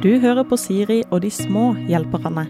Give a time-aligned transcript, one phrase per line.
[0.00, 2.46] Du hører på Siri og de små hjelperne.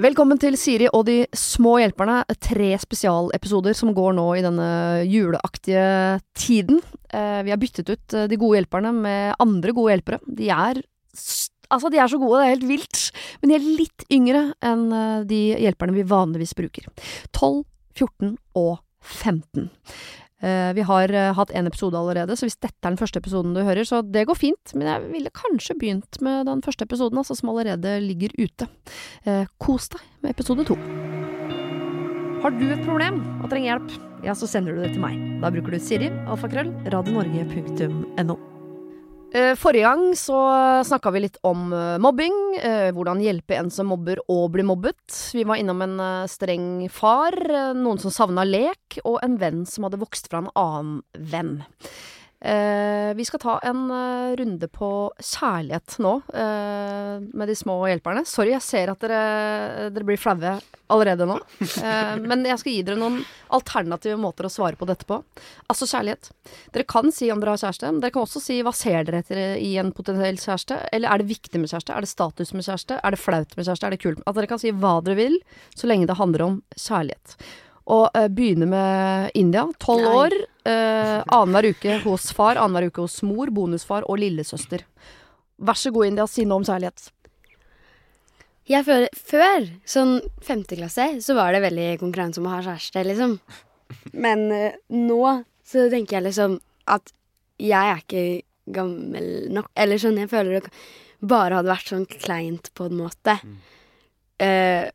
[0.00, 2.22] Velkommen til Siri og de små hjelperne.
[2.40, 4.70] Tre spesialepisoder som går nå i denne
[5.04, 5.84] juleaktige
[6.32, 6.80] tiden.
[7.12, 10.22] Eh, vi har byttet ut eh, de gode hjelperne med andre gode hjelpere.
[10.24, 10.80] De er
[11.74, 13.04] Altså, de er så gode, det er helt vilt.
[13.42, 16.88] Men de er litt yngre enn eh, de hjelperne vi vanligvis bruker.
[17.36, 17.66] 12,
[18.00, 19.68] 14 og 15.
[20.44, 23.54] Eh, Vi har eh, hatt en episode allerede, så hvis dette er den første episoden
[23.56, 24.74] du hører, så det går fint.
[24.76, 28.68] Men jeg ville kanskje begynt med den første episoden, altså, som allerede ligger ute.
[29.24, 30.76] Eh, kos deg med episode to.
[32.44, 33.94] Har du et problem og trenger hjelp,
[34.26, 35.16] ja, så sender du det til meg.
[35.40, 38.36] Da bruker du Siri, alfakrøll, radionorge.no.
[39.34, 40.36] Eh, Forrige gang så
[40.86, 45.00] snakka vi litt om eh, mobbing, eh, hvordan hjelpe en som mobber å bli mobbet.
[45.34, 45.96] Vi var innom en
[46.30, 47.34] streng far,
[47.74, 51.56] noen som savna lek, og en venn som hadde vokst fra en annen venn.
[52.44, 58.26] Eh, vi skal ta en eh, runde på kjærlighet nå, eh, med de små hjelperne.
[58.28, 60.58] Sorry, jeg ser at dere, dere blir flaue
[60.92, 61.38] allerede nå.
[62.28, 63.22] Men jeg skal gi dere noen
[63.56, 65.22] alternative måter å svare på dette på.
[65.72, 66.28] Altså kjærlighet.
[66.76, 69.40] Dere kan si om dere har kjæreste, dere kan også si hva ser dere etter
[69.56, 70.82] i en potensiell kjæreste?
[70.92, 71.96] Eller er det viktig med kjæreste?
[71.96, 73.00] Er det status med kjæreste?
[73.00, 73.88] Er det flaut med kjæreste?
[73.88, 74.20] Er det kult?
[74.28, 75.40] At dere kan si hva dere vil,
[75.72, 77.38] så lenge det handler om kjærlighet.
[77.92, 79.66] Og uh, begynne med India.
[79.82, 80.36] Tolv år.
[80.64, 84.86] Uh, Annenhver uke hos far, annenhver uke hos mor, bonusfar og lillesøster.
[85.64, 87.10] Vær så god, India, si noe om særlighet.
[88.70, 93.04] Jeg føler, Før, sånn femte klasse, så var det veldig konkurranse om å ha kjæreste,
[93.10, 93.36] liksom.
[94.16, 95.20] Men uh, nå
[95.64, 96.58] så tenker jeg liksom
[96.92, 97.12] at
[97.60, 98.24] jeg er ikke
[98.74, 99.68] gammel nok.
[99.76, 100.72] Eller sånn, jeg føler det
[101.24, 103.36] bare hadde vært sånn kleint på en måte.
[104.40, 104.88] Uh,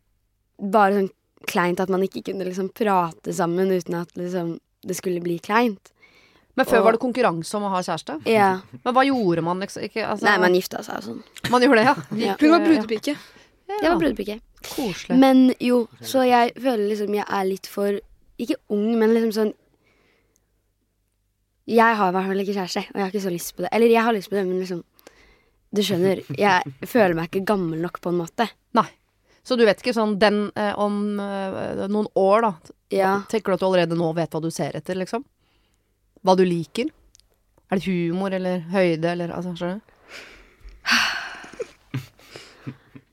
[0.60, 1.12] bare sånn
[1.48, 5.92] kleint at man ikke kunne liksom prate sammen uten at liksom det skulle bli kleint.
[6.56, 8.26] Men før Og- var det konkurranse om å ha kjæreste.
[8.28, 8.62] Ja.
[8.84, 9.60] Men hva gjorde man?
[9.60, 9.84] Liksom?
[9.84, 11.24] Ikke, altså, Nei, man gifta seg og sånn.
[11.52, 11.96] man gjorde det, ja.
[12.28, 12.36] Ja.
[12.40, 13.16] Hun var brudepike.
[13.70, 13.76] Ja.
[13.82, 14.40] Jeg var brudepike.
[14.76, 15.18] Koselig.
[15.20, 18.00] Men jo, så jeg føler liksom jeg er litt for
[18.40, 19.54] Ikke ung, men liksom sånn
[21.70, 23.70] Jeg har i hvert fall ikke kjæreste, og jeg har ikke så lyst på det.
[23.76, 24.84] Eller jeg har lyst på det, men liksom
[25.76, 28.48] Du skjønner, jeg føler meg ikke gammel nok på en måte.
[28.74, 28.88] Nei.
[29.44, 32.76] Så du vet ikke sånn den eh, om eh, noen år, da.
[32.94, 33.12] Ja.
[33.32, 35.24] Tenker du at du allerede nå vet hva du ser etter, liksom?
[36.26, 36.90] Hva du liker?
[37.70, 39.96] Er det humor eller høyde eller altså, skjønner du?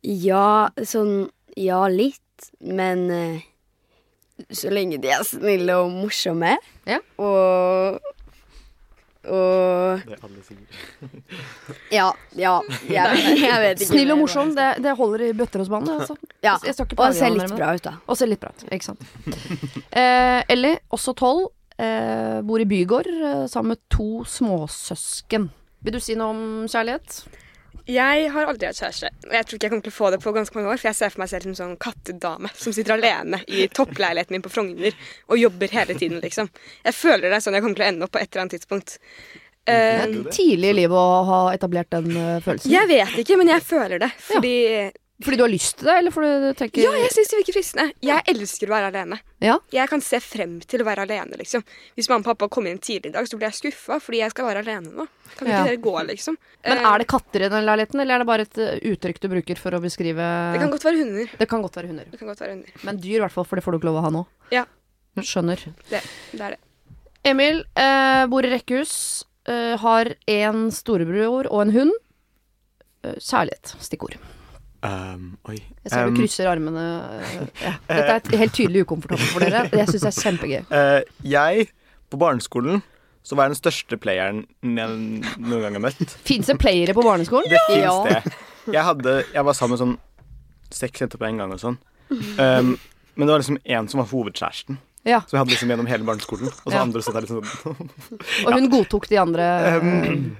[0.06, 1.26] Ja, sånn
[1.58, 3.44] Ja, litt, men eh,
[4.52, 6.52] så lenge de er snille og morsomme.
[6.84, 7.00] Ja.
[7.16, 7.96] Og
[10.06, 10.60] Det alle sier.
[11.98, 12.08] Ja,
[12.38, 12.54] ja.
[12.90, 13.90] Jeg, jeg vet ikke.
[13.92, 15.88] Snill og morsom, det, det holder i bøtter og spann.
[15.96, 16.16] Altså.
[16.44, 17.94] Ja, Og ser litt bra ut, da.
[18.06, 19.06] Og ser litt bra ut, ikke sant.
[19.96, 21.46] Eh, Ellie, også tolv,
[21.80, 25.48] eh, bor i bygård eh, sammen med to småsøsken.
[25.86, 27.22] Vil du si noe om kjærlighet?
[27.86, 29.12] Jeg har aldri hatt kjæreste.
[29.28, 30.88] Og jeg tror ikke jeg kommer til å få det på ganske mange år, for
[30.88, 34.50] jeg ser for meg selv som sånn kattedame som sitter alene i toppleiligheten min på
[34.50, 34.96] Frogner
[35.30, 36.50] og jobber hele tiden, liksom.
[36.82, 38.56] Jeg føler det er sånn jeg kommer til å ende opp på et eller annet
[38.56, 38.96] tidspunkt.
[39.66, 42.70] Eh, Tidlig i livet å ha etablert den uh, følelsen.
[42.70, 44.12] jeg vet ikke, men jeg føler det.
[44.28, 44.52] Fordi
[45.24, 47.54] Fordi du har lyst til det, eller fordi du tenker Ja, jeg syns det virker
[47.56, 47.86] fristende.
[48.04, 49.16] Jeg elsker å være alene.
[49.40, 49.54] Ja.
[49.72, 51.64] Jeg kan se frem til å være alene, liksom.
[51.96, 54.34] Hvis mamma og pappa kommer inn tidlig i dag, så blir jeg skuffa fordi jeg
[54.34, 55.06] skal være alene nå.
[55.38, 55.64] Kan ikke Ja.
[55.64, 56.36] dere gå, liksom?
[56.64, 58.60] Men Eh, er det katter i den leiligheten, eller er det bare et
[58.92, 61.30] uttrykk du bruker for å beskrive Det kan godt være hunder.
[61.38, 62.04] Det kan godt være hunder.
[62.12, 62.70] Det kan godt være hunder.
[62.84, 64.26] Men dyr, i hvert fall, for det får du ikke lov å ha nå.
[64.52, 64.64] Ja.
[65.16, 65.56] Skjønner.
[65.88, 66.02] Det,
[66.36, 66.60] det er det.
[67.24, 71.92] Emil eh, bor i rekkehus, eh, har en storebror og en hund.
[73.06, 74.16] Uh, kjærlighet, stikkord.
[74.86, 75.56] Um, oi.
[75.84, 76.82] Jeg ser Um, du krysser armene.
[77.20, 77.72] eh, ja.
[77.88, 79.64] Dette er helt tydelig ukomfortabelt for dere.
[79.72, 80.60] Det syns jeg er kjempegøy.
[80.70, 81.00] Uh,
[81.36, 81.68] jeg,
[82.10, 82.82] på barneskolen,
[83.26, 84.98] så var jeg den største playeren jeg
[85.42, 86.12] noen gang har møtt.
[86.26, 87.48] Fins det playere på barneskolen?
[87.50, 87.96] Det fins Ja.
[88.06, 88.36] det.
[88.66, 89.96] Jeg, hadde, jeg var sammen med sånn
[90.74, 91.76] seks jenter på en gang og sånn.
[92.10, 92.76] Um,
[93.16, 94.78] men det var liksom en som var hovedkjæresten.
[95.06, 95.20] Ja.
[95.22, 96.48] Så jeg hadde liksom gjennom hele barneskolen.
[96.50, 96.82] Og så Ja.
[96.82, 97.90] andre satt der liksom sånn
[98.46, 99.46] Og hun godtok de andre.
[99.78, 100.36] um,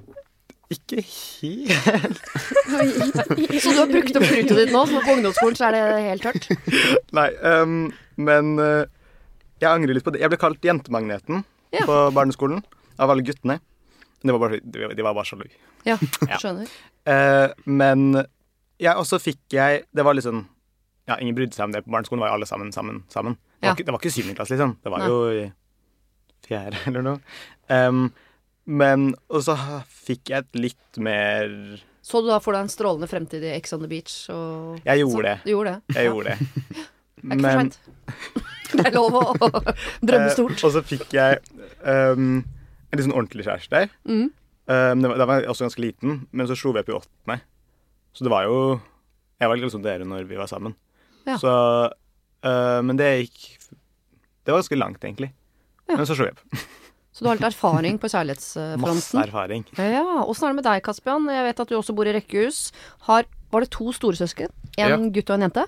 [0.69, 2.19] Ikke helt
[3.63, 6.25] Så du har brukt opp krutet ditt nå, så på ungdomsskolen så er det helt
[6.27, 6.49] tørt?
[7.15, 7.77] Nei, um,
[8.19, 8.83] men uh,
[9.63, 10.19] jeg angrer litt på det.
[10.25, 11.43] Jeg ble kalt Jentemagneten
[11.73, 11.85] Ja.
[11.87, 12.61] på barneskolen
[12.99, 13.59] av alle guttene.
[14.23, 15.47] Det var bare, de var- bare sjalu.
[15.85, 15.95] Ja,
[16.27, 16.37] Ja.
[16.41, 16.67] skjønner.
[17.07, 20.45] Eh, men og så fikk jeg Det var litt sånn
[21.07, 22.19] Ja, ingen brydde seg om det på barneskolen.
[22.19, 23.03] var jo alle sammen sammen.
[23.09, 23.37] sammen.
[23.57, 23.71] Det, Ja.
[23.71, 24.75] var ikke, det var ikke syvende klasse, liksom.
[24.83, 25.07] Det var Nei.
[25.09, 25.51] jo
[26.47, 27.19] fjerde eller noe.
[27.69, 28.13] Um,
[28.67, 29.55] men Og så
[29.87, 31.47] fikk jeg et litt mer
[32.03, 34.29] Så du da for deg en strålende fremtid i Ex on the Beach?
[34.31, 35.35] Og Jeg gjorde så, det.
[35.43, 35.95] Du gjorde det?
[35.97, 36.85] Jeg gjorde det.
[37.17, 37.79] Det er ikke for seint.
[38.77, 39.21] Det er lov å
[40.05, 40.63] drømme eh, stort.
[40.67, 41.39] og så fikk jeg
[41.81, 43.87] um, en litt sånn ordentlig kjæreste der.
[44.05, 44.27] Mm.
[44.67, 47.39] Um, da var jeg også ganske liten, men så slo vi opp i åttende.
[48.13, 48.59] Så det var jo
[49.39, 50.75] Jeg var litt som dere når vi var sammen.
[51.25, 51.37] Ja.
[51.41, 51.51] Så
[52.45, 53.57] uh, Men det gikk
[54.45, 55.31] Det var ganske langt, egentlig.
[55.87, 55.95] Ja.
[55.97, 56.43] Men så slo vi opp.
[57.17, 58.05] Så du har litt erfaring på
[58.77, 59.63] Masse erfaring.
[59.73, 61.25] Ja, Åssen er det med deg, Kaspian?
[61.33, 62.71] Jeg vet at du også bor i rekkehus.
[63.07, 64.51] Har, var det to storesøsken?
[64.77, 64.97] En Ja.
[65.09, 65.63] gutt og en jente?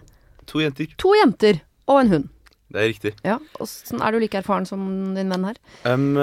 [0.45, 0.91] To jenter.
[1.01, 2.29] To jenter og en hund.
[2.69, 3.11] Det er riktig.
[3.25, 4.81] Ja, Åssen er du like erfaren som
[5.15, 5.57] din venn her?
[5.89, 6.13] Um,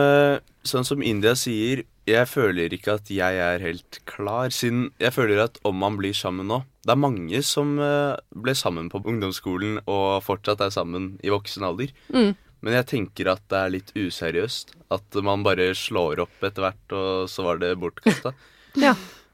[0.67, 5.43] sånn som India sier, jeg føler ikke at jeg er helt klar, siden jeg føler
[5.43, 9.81] at om man blir sammen nå Det er mange som eh, ble sammen på ungdomsskolen
[9.91, 11.91] og fortsatt er sammen i voksen alder.
[12.15, 12.37] Mm.
[12.63, 14.71] Men jeg tenker at det er litt useriøst.
[14.95, 18.35] At man bare slår opp etter hvert, og så var det bortkasta.
[18.77, 18.91] Ja.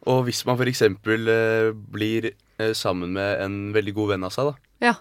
[0.07, 0.85] Og hvis man f.eks.
[0.87, 2.29] Eh, blir
[2.79, 4.93] sammen med en veldig god venn av seg, da, Ja.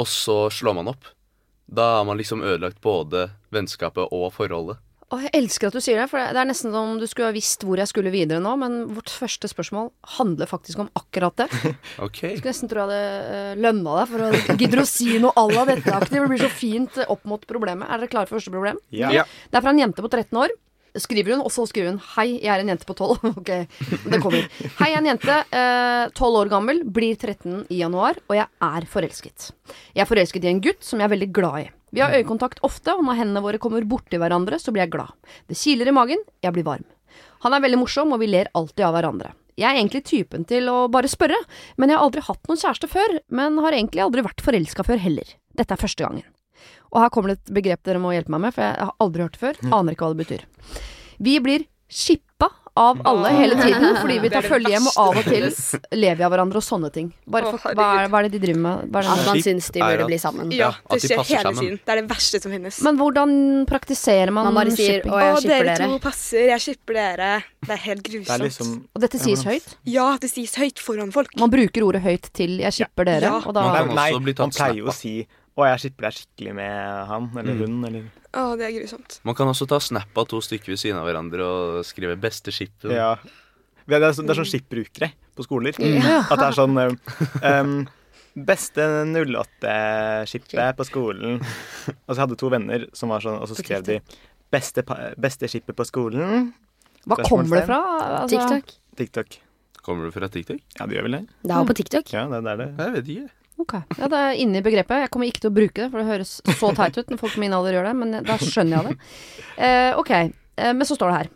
[0.00, 1.06] Og så slår man opp,
[1.66, 4.80] da har man liksom ødelagt både vennskapet og forholdet.
[5.12, 7.34] Å, jeg elsker at du sier det, for det er nesten som du skulle ha
[7.36, 11.48] visst hvor jeg skulle videre nå, men vårt første spørsmål handler faktisk om akkurat det.
[12.04, 12.22] Ok.
[12.24, 15.34] Jeg skulle nesten tro jeg hadde uh, lønna deg for å gidde å si noe
[15.38, 16.16] à la dette aktivt.
[16.16, 17.86] Det blir så fint eh, opp mot problemet.
[17.86, 18.80] Er dere klare for første problem?
[18.94, 19.12] Ja.
[19.14, 19.26] Ja.
[19.52, 20.56] Det er fra en jente på 13 år.
[20.94, 23.34] Skriver hun, og så skriver hun 'Hei, jeg er en jente på 12'.
[23.40, 23.50] ok,
[24.12, 24.44] det kommer.
[24.78, 28.46] Hei, jeg er en jente, eh, 12 år gammel, blir 13 i januar, og jeg
[28.46, 29.50] er forelsket.
[29.94, 31.70] Jeg er forelsket i en gutt som jeg er veldig glad i.
[31.94, 35.14] Vi har øyekontakt ofte, og når hendene våre kommer borti hverandre, så blir jeg glad.
[35.50, 36.86] Det kiler i magen, jeg blir varm.
[37.42, 39.34] Han er veldig morsom, og vi ler alltid av hverandre.
[39.54, 41.38] Jeg er egentlig typen til å bare spørre,
[41.78, 45.02] men jeg har aldri hatt noen kjæreste før, men har egentlig aldri vært forelska før
[45.02, 45.36] heller.
[45.54, 46.26] Dette er første gangen.
[46.92, 49.22] Og her kommer det et begrep dere må hjelpe meg med, for jeg har aldri
[49.26, 49.62] hørt det før.
[49.72, 50.44] Aner ikke hva det betyr.
[51.24, 55.26] Vi blir shippa av alle hele tiden, fordi vi tar følge hjem, og av og
[55.28, 55.44] til
[55.94, 57.12] lever vi av hverandre og sånne ting.
[57.30, 58.88] Bare for, hva, er, hva er det de driver med?
[58.90, 60.50] Hva er det At man syns de burde bli sammen.
[60.54, 61.76] Ja, det de skjer hele tiden.
[61.78, 62.80] Det er det verste som finnes.
[62.82, 63.36] Men hvordan
[63.70, 65.14] praktiserer man, Man bare sier, shipping?
[65.14, 65.86] «Å, jeg skipper dere dere».
[65.92, 67.30] to passer, jeg skipper dere.
[67.62, 68.34] Det er helt Det grusomt.
[68.34, 69.70] er liksom Og dette sies høyt?
[69.94, 71.30] Ja, det sies høyt foran folk.
[71.38, 73.38] Man bruker ordet høyt til 'jeg shipper dere', Ja.
[73.38, 77.06] og da Man Nei, man pleier jo å si 'Å, jeg skipper deg skikkelig med
[77.06, 77.60] han eller Mm.
[77.62, 78.02] hun', eller
[78.34, 79.20] Å, det er grusomt.
[79.22, 82.50] Man kan også ta snap av to stykker ved siden av hverandre og skrive 'beste
[82.50, 82.90] skipper.
[82.90, 83.14] Ja.
[83.86, 85.72] Det er, sånn- det er sånn skip-brukere på skoler.
[85.78, 86.24] Ja.
[86.30, 86.76] At det er sånn
[87.44, 87.88] um,
[88.34, 88.82] Beste
[89.14, 91.40] 08-skipet på skolen.
[92.08, 94.00] Og så hadde to venner som var sånn, og så skrev de
[94.54, 94.84] Beste,
[95.18, 96.52] beste skipet på skolen.
[97.08, 97.78] Hva kommer det fra?
[98.22, 98.74] Altså, TikTok.
[98.96, 99.38] TikTok.
[99.82, 100.60] Kommer du fra TikTok?
[100.78, 101.22] Ja, det gjør vel det?
[101.42, 102.12] Det er jo på TikTok.
[102.14, 102.68] Ja, det er det.
[102.78, 103.30] Jeg vet ikke.
[103.60, 103.76] Ok.
[103.98, 105.04] Ja, det er inne i begrepet.
[105.04, 107.36] Jeg kommer ikke til å bruke det, for det høres så teit ut når folk
[107.36, 109.08] på min alder gjør det, men da skjønner jeg det.
[109.62, 111.32] Eh, ok, eh, men så står det her.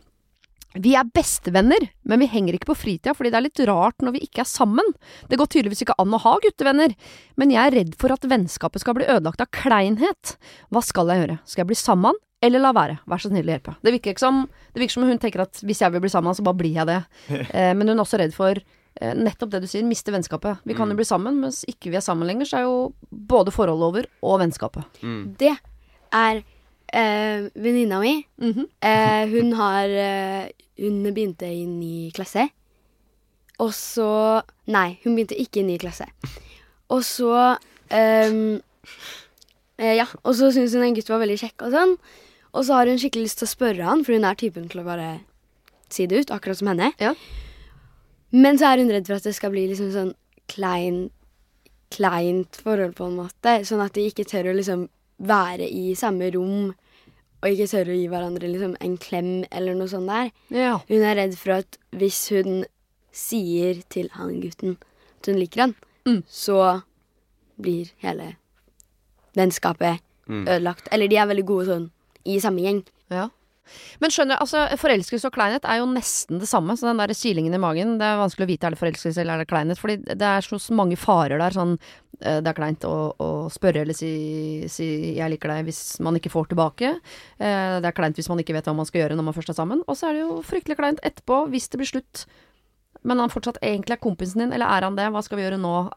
[0.78, 4.18] Vi er bestevenner, men vi henger ikke på fritida fordi det er litt rart når
[4.18, 4.92] vi ikke er sammen.
[5.30, 6.94] Det går tydeligvis ikke an å ha guttevenner,
[7.40, 10.36] men jeg er redd for at vennskapet skal bli ødelagt av kleinhet.
[10.74, 11.38] Hva skal jeg gjøre?
[11.48, 12.98] Skal jeg bli sammen, eller la være?
[13.08, 13.78] Vær så snill å hjelpe.
[13.82, 14.44] Det virker, ikke som,
[14.74, 16.90] det virker som hun tenker at hvis jeg vil bli sammen, så bare blir jeg
[16.90, 17.00] det.
[17.48, 18.60] Eh, men hun er også redd for
[19.00, 20.62] nettopp det du sier, miste vennskapet.
[20.66, 22.78] Vi kan jo bli sammen, mens ikke vi er sammen lenger, så er jo
[23.10, 25.00] både forholdet over og vennskapet.
[25.02, 25.20] Mm.
[25.38, 25.52] Det
[26.14, 26.40] er
[26.92, 28.14] eh, venninna mi.
[28.42, 28.66] Mhm.
[28.80, 30.48] Eh, hun har eh,
[30.78, 32.48] Hun begynte i ny klasse.
[33.58, 36.06] Og så Nei, hun begynte ikke i ny klasse.
[36.94, 37.58] Og så
[37.90, 38.60] ehm,
[39.78, 41.96] eh, Ja, og så syns hun en gutt var veldig kjekk og sånn.
[42.54, 44.80] Og så har hun skikkelig lyst til å spørre han, for hun er typen til
[44.80, 45.08] å bare
[45.90, 46.92] si det ut, akkurat som henne.
[47.00, 47.14] Ja.
[48.32, 50.14] Men så er hun redd for at det skal bli liksom sånn
[50.48, 51.10] klein
[51.90, 53.54] kleint forhold, på en måte.
[53.64, 54.88] Sånn at de ikke tør å liksom
[55.24, 56.74] være i samme rom
[57.38, 60.28] og ikke tør å gi hverandre liksom en klem eller noe sånt der.
[60.52, 60.74] Ja.
[60.88, 62.64] Hun er redd for at hvis hun
[63.14, 64.76] sier til han gutten
[65.18, 65.74] at hun liker han,
[66.06, 66.22] Mm.
[66.28, 66.82] så
[67.60, 68.36] blir hele
[69.36, 70.44] vennskapet Mm.
[70.46, 70.88] ødelagt.
[70.92, 71.90] Eller de er veldig gode sånn
[72.26, 72.84] i samme gjeng.
[73.10, 73.30] Ja.
[74.00, 76.76] Men skjønner, altså forelskelse og kleinhet er jo nesten det samme.
[76.78, 79.34] Så den der kilingen i magen, det er vanskelig å vite er det forelskelse eller
[79.38, 79.80] er det kleinhet.
[79.82, 81.54] Fordi det er så mange farer der.
[81.56, 81.76] Sånn
[82.20, 84.10] eh, det er kleint å, å spørre eller si,
[84.68, 86.94] si 'jeg liker deg' hvis man ikke får tilbake.
[87.38, 89.50] Eh, Det er kleint hvis man ikke vet hva man skal gjøre når man først
[89.50, 89.82] er sammen.
[89.86, 92.26] Og så er det jo fryktelig kleint etterpå hvis det blir slutt.
[93.04, 95.06] Men han fortsatt egentlig er kompisen din, eller er han det?
[95.12, 95.90] Hva skal vi gjøre nå?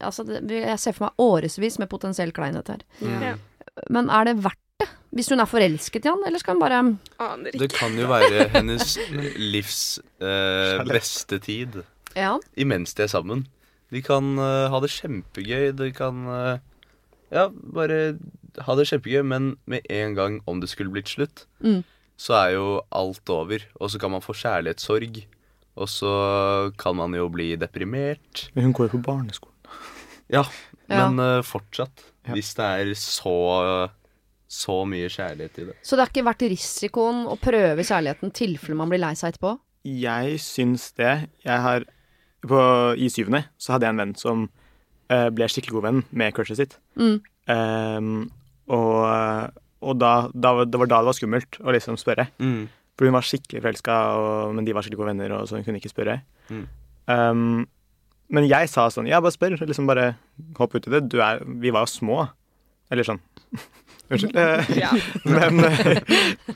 [0.00, 2.82] Altså, det, jeg ser for meg årevis med potensiell kleinhet her.
[3.00, 3.22] Mm.
[3.22, 3.34] Ja.
[3.92, 4.60] Men er det verdt?
[5.10, 6.80] Hvis hun er forelsket i han, eller skal hun bare
[7.18, 7.58] Aner ikke.
[7.64, 8.92] Det kan jo være hennes
[9.36, 11.80] livs eh, beste tid
[12.16, 12.36] Ja.
[12.56, 13.46] imens de er sammen.
[13.90, 15.72] De kan eh, ha det kjempegøy.
[15.78, 16.58] De kan eh,
[17.34, 18.18] ja, bare
[18.66, 21.82] ha det kjempegøy, men med en gang om det skulle blitt slutt, Mm.
[22.18, 23.66] så er jo alt over.
[23.80, 25.24] Og så kan man få kjærlighetssorg.
[25.80, 28.48] Og så kan man jo bli deprimert.
[28.54, 29.54] Men hun går jo på barneskolen.
[30.30, 30.44] Ja,
[30.90, 31.08] Ja.
[31.10, 32.04] men eh, fortsatt.
[32.26, 32.34] Ja.
[32.34, 33.90] Hvis det er så
[34.50, 35.76] så mye kjærlighet i det.
[35.86, 39.54] Så det har ikke vært risikoen å prøve kjærligheten tilfelle man blir lei seg etterpå?
[39.86, 41.14] Jeg syns det.
[41.46, 41.86] Jeg har
[42.42, 42.60] på,
[42.96, 46.60] I syvende så hadde jeg en venn som uh, ble skikkelig god venn med crushet
[46.60, 46.78] sitt.
[46.98, 47.18] Mm.
[47.50, 48.14] Um,
[48.70, 52.28] og og da, da, det var da det var skummelt å liksom spørre.
[52.40, 52.68] Mm.
[52.98, 53.98] For hun var skikkelig forelska,
[54.56, 56.18] men de var skikkelig gode venner, og så hun kunne ikke spørre.
[56.52, 56.66] Mm.
[57.08, 57.62] Um,
[58.30, 59.56] men jeg sa sånn Ja, bare spør.
[59.58, 60.12] Liksom bare
[60.58, 61.06] hopp uti det.
[61.10, 62.18] Du er Vi var jo små.
[62.92, 63.22] Eller sånn.
[64.10, 64.36] Unnskyld.
[64.36, 64.90] Eh, Ja.
[65.24, 66.00] Men eh,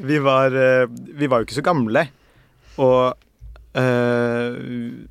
[0.01, 2.07] vi var eh, Vi var jo ikke så gamle.
[2.83, 3.15] Og
[3.79, 4.57] eh,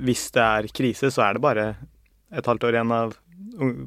[0.04, 1.68] hvis det er krise, så er det bare
[2.34, 3.14] et halvt år igjen av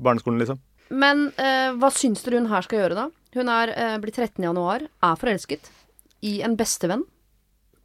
[0.00, 0.60] barneskolen, liksom.
[0.94, 3.06] Men eh, hva syns dere hun her skal gjøre, da?
[3.36, 5.68] Hun er eh, blitt 13 i januar, er forelsket
[6.24, 7.02] i en bestevenn.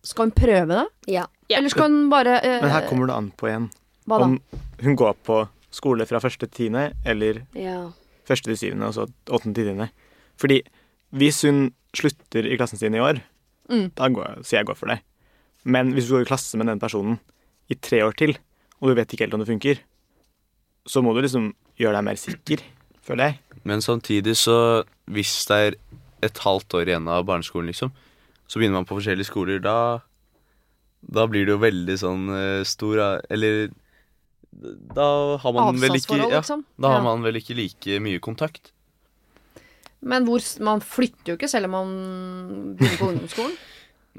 [0.05, 0.85] Skal hun prøve det?
[1.11, 1.25] Ja.
[1.49, 1.57] Ja.
[1.59, 3.67] Eller skal hun bare eh, Men her kommer det an på igjen.
[4.07, 4.29] Hva da?
[4.29, 4.37] Om
[4.85, 5.41] hun går på
[5.73, 7.81] skole fra første til tiende, eller ja.
[8.27, 9.89] første til syvende, og så åttende til tiende.
[10.41, 10.62] Fordi
[11.13, 13.21] hvis hun slutter i klassen sin i år,
[13.69, 13.91] Mm.
[13.95, 14.98] da går, sier jeg går for det.
[15.63, 17.19] Men hvis du går i klasse med den personen
[17.69, 18.33] i tre år til,
[18.81, 19.79] og du vet ikke helt om det funker,
[20.89, 22.63] så må du liksom gjøre deg mer sikker,
[23.05, 23.39] føler jeg.
[23.63, 25.75] Men samtidig så Hvis det er
[26.24, 27.91] et halvt år igjen av barneskolen, liksom,
[28.48, 30.00] så begynner man på forskjellige skoler, da
[31.12, 33.69] Da blir det jo veldig sånn eh, stor eh, Eller
[34.95, 36.65] Da har man vel ikke Avstandsforhold, ja, liksom.
[36.79, 37.03] Da har Ja.
[37.03, 38.71] man vel ikke like mye kontakt.
[40.01, 41.91] Men hvor, man flytter jo ikke selv om man
[42.79, 43.55] begynner på ungdomsskolen.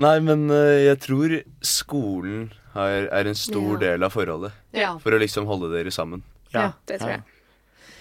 [0.02, 1.34] Nei, men eh, jeg tror
[1.66, 3.80] skolen er, er en stor Ja.
[3.82, 4.54] del av forholdet.
[4.72, 4.94] Ja.
[5.02, 6.22] For å liksom holde dere sammen.
[6.54, 7.22] Ja, det tror jeg.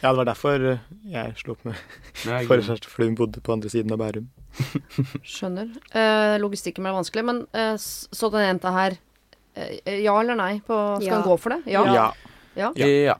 [0.02, 0.64] Ja, det var derfor
[1.06, 1.78] jeg slo opp med
[2.50, 4.30] forrige fordi hun bodde på andre siden av Bærum.
[5.34, 5.68] Skjønner.
[5.94, 8.96] Eh, logistikken ble vanskelig, men eh, så den jenta her
[9.56, 10.56] eh, Ja eller nei?
[10.66, 11.20] På, skal Ja.
[11.20, 11.62] hun gå for det?
[11.76, 11.84] Ja.
[11.94, 12.08] Ja.
[12.58, 12.72] Ja.
[12.82, 13.18] Ja.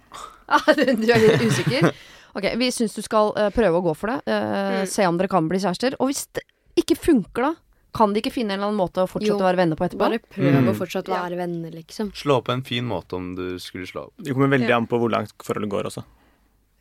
[0.76, 1.92] du er litt usikker?
[2.36, 4.22] Ok, vi syns du skal uh, prøve å gå for det.
[4.28, 4.88] Uh, Mm.
[4.88, 5.96] Se om dere kan bli kjærester.
[6.00, 6.44] Og hvis det
[6.80, 7.56] ikke funker, da?
[7.94, 9.84] Kan de ikke finne en eller annen måte å fortsette Jo, å være venner på
[9.84, 10.00] etterpå?
[10.00, 10.70] Bare prøv Mm.
[10.72, 12.14] å fortsatt være venner, liksom.
[12.16, 14.14] Slå opp på en fin måte om du skulle slå opp.
[14.18, 14.78] Det kommer veldig Ja.
[14.78, 16.04] an på hvor langt forholdet går også.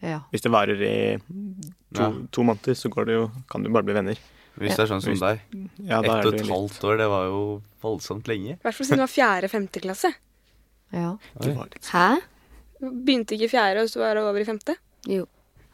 [0.02, 0.20] Ja.
[0.32, 1.18] Hvis det varer i
[1.92, 2.12] to, Ja.
[2.30, 4.16] to måneder, så går det jo, kan du bare bli venner.
[4.56, 5.40] Hvis det er sånn som Hvis- deg.
[5.84, 8.52] Ja, Ett er og et halvt år, det var jo voldsomt lenge.
[8.52, 10.14] I hvert fall siden du var fjerde-femte klasse.
[10.92, 11.16] ja.
[11.40, 12.20] Det var litt Hæ?
[12.80, 14.76] Begynte ikke i fjerde, og så var det over i femte.
[15.06, 15.26] Jo.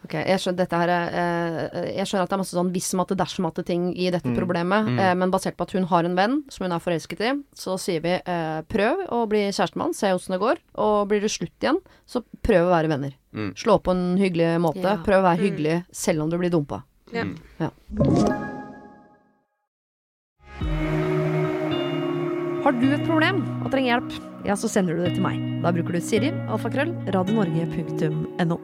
[0.07, 2.91] Ok, jeg skjønner, dette her er, eh, jeg skjønner at det er masse sånn hvis
[2.95, 4.37] matte, dersom matte ting i dette Mm.
[4.39, 4.99] problemet, Mm.
[5.03, 7.75] eh, men basert på at hun har en venn som hun er forelsket i, så
[7.79, 11.59] sier vi eh, prøv å bli kjærestemann, se åssen det går, og blir det slutt
[11.61, 13.13] igjen, så prøv å være venner.
[13.35, 13.55] Mm.
[13.57, 14.97] Slå på en hyggelig måte, Ja.
[15.03, 15.45] prøv å være Mm.
[15.51, 16.85] hyggelig selv om du blir dumpa.
[17.13, 17.25] Ja.
[17.59, 17.71] Ja.
[22.65, 25.63] Har du et problem og trenger hjelp, ja, så sender du det til meg.
[25.63, 28.59] Da bruker du Siri, alfakrøll, radionorge.no.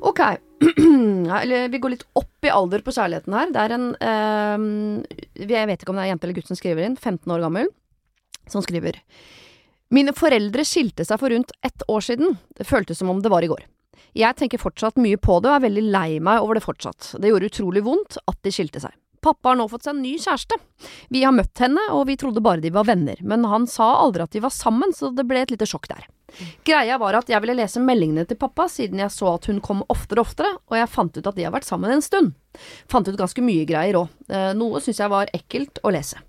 [0.00, 0.20] Ok,
[1.72, 3.50] vi går litt opp i alder på kjærligheten her.
[3.54, 6.86] Det er en eh, Jeg vet ikke om det er jente eller gutt som skriver
[6.86, 7.72] inn, 15 år gammel,
[8.50, 9.00] som skriver
[9.94, 12.36] Mine foreldre skilte seg for rundt ett år siden.
[12.58, 13.62] Det føltes som om det var i går.
[14.18, 17.14] Jeg tenker fortsatt mye på det og er veldig lei meg over det fortsatt.
[17.20, 18.92] Det gjorde utrolig vondt at de skilte seg.
[19.24, 20.58] Pappa har nå fått seg en ny kjæreste.
[21.10, 24.22] Vi har møtt henne, og vi trodde bare de var venner, men han sa aldri
[24.22, 26.06] at de var sammen, så det ble et lite sjokk der.
[26.66, 29.82] Greia var at jeg ville lese meldingene til pappa, siden jeg så at hun kom
[29.88, 32.34] oftere og oftere, og jeg fant ut at de har vært sammen en stund.
[32.90, 34.12] Fant ut ganske mye greier òg.
[34.28, 36.20] Eh, noe syns jeg var ekkelt å lese.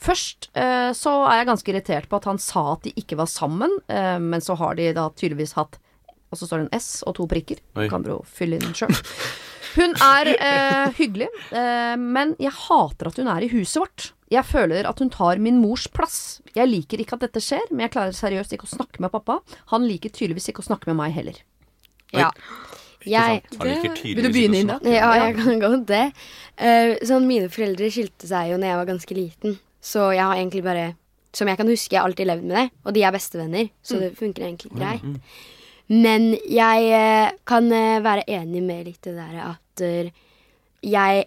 [0.00, 3.28] Først eh, så er jeg ganske irritert på at han sa at de ikke var
[3.30, 5.76] sammen, eh, men så har de da tydeligvis hatt
[6.28, 7.60] Og så står det en S og to prikker.
[7.80, 7.86] Oi.
[7.88, 8.92] Kan dere jo fylle inn sjøl.
[9.76, 14.08] Hun er eh, hyggelig, eh, men jeg hater at hun er i huset vårt.
[14.32, 16.40] Jeg føler at hun tar min mors plass.
[16.56, 19.38] Jeg liker ikke at dette skjer, men jeg klarer seriøst ikke å snakke med pappa.
[19.72, 21.40] Han liker tydeligvis ikke å snakke med meg heller.
[22.12, 22.28] Ja.
[23.08, 24.78] Jeg det, Vil du begynne, inn da?
[24.82, 24.92] Ida?
[24.92, 26.04] Ja, jeg kan godt det.
[26.58, 29.54] Uh, sånn, mine foreldre skilte seg jo når jeg var ganske liten.
[29.80, 30.88] Så jeg har egentlig bare
[31.36, 32.66] Som jeg kan huske, jeg har alltid levd med det.
[32.88, 35.04] Og de er bestevenner, så det funker egentlig greit.
[35.88, 40.10] Men jeg eh, kan eh, være enig med litt det der at eh,
[40.84, 41.24] jeg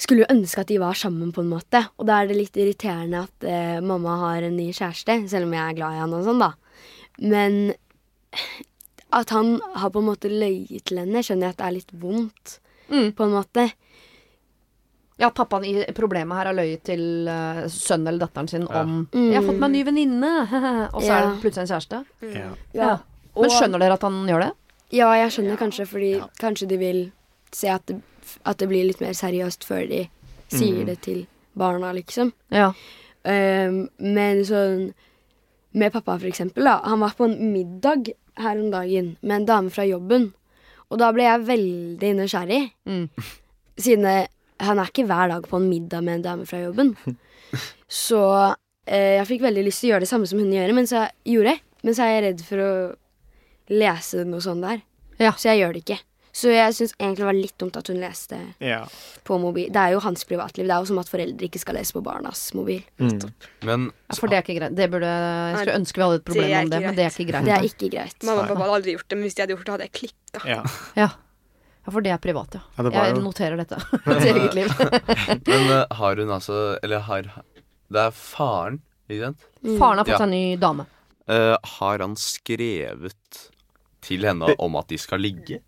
[0.00, 1.82] skulle jo ønske at de var sammen, på en måte.
[1.98, 5.52] Og da er det litt irriterende at eh, mamma har en ny kjæreste, selv om
[5.56, 6.52] jeg er glad i han og sånn, da.
[7.20, 7.58] Men
[9.12, 11.92] at han har på en måte løyet til henne, skjønner jeg at det er litt
[12.00, 12.58] vondt,
[12.90, 13.12] Mm.
[13.14, 13.64] på en måte.
[15.20, 18.80] Ja, at pappaen i problemet her har løyet til uh, sønnen eller datteren sin Ja.
[18.82, 19.30] om Mm.
[19.30, 22.04] 'Jeg har fått meg en ny venninne', og så er det plutselig en kjæreste.
[22.34, 22.48] Ja.
[22.74, 22.98] Ja.
[23.40, 24.50] Men skjønner dere at han gjør det?
[24.92, 27.00] Ja, jeg skjønner kanskje, fordi kanskje de vil
[27.54, 28.00] se at det,
[28.46, 30.04] at det blir litt mer seriøst før de
[30.50, 30.86] sier Mm.
[30.86, 31.26] det til
[31.58, 32.32] barna, liksom.
[32.50, 32.72] Ja.
[33.24, 34.92] Um, men sånn
[35.72, 36.64] Med pappa, for eksempel.
[36.64, 36.80] Da.
[36.82, 40.32] Han var på en middag her om dagen med en dame fra jobben.
[40.90, 42.72] Og da ble jeg veldig nysgjerrig.
[42.90, 43.04] Mm.
[43.78, 44.28] Siden det,
[44.58, 46.96] Han er ikke hver dag på en middag med en dame fra jobben.
[47.88, 48.18] Så
[48.86, 51.06] eh, jeg fikk veldig lyst til å gjøre det samme som hun gjør, men så
[51.24, 51.62] gjorde jeg.
[51.82, 52.72] Men så er jeg redd for å
[53.70, 54.80] lese noe sånt der.
[55.20, 55.32] Ja.
[55.38, 55.98] Så jeg gjør det ikke.
[56.32, 58.84] Så jeg syns egentlig det var litt dumt at hun leste Ja.
[59.26, 59.66] på mobil.
[59.74, 60.66] Det er jo hans privatliv.
[60.68, 62.84] Det er jo som at foreldre ikke skal lese på barnas mobil.
[63.02, 63.32] Mm.
[63.66, 64.76] Men Ja, For det er ikke greit.
[64.78, 67.04] Det burde, jeg skulle ønske vi hadde et problem Det er om det, men det
[67.04, 67.44] er ikke greit.
[67.44, 68.22] Det er ikke greit.
[68.22, 69.92] Mamma og pappa hadde aldri gjort det, men hvis de hadde gjort det, hadde jeg
[69.98, 70.44] klikka.
[70.46, 70.62] Ja.
[70.96, 71.08] Ja.
[71.82, 72.62] ja, for det er privat, ja.
[72.78, 73.80] Var Jeg jo- noterer dette.
[74.22, 74.70] Til eget liv.
[75.50, 79.46] Men eh, har hun altså Eller har Det er faren, ikke sant?
[79.82, 80.18] Faren har fått Ja.
[80.22, 80.86] seg ny dame.
[81.28, 83.49] Uh, har han skrevet
[84.02, 85.60] til henne om at de skal ligge?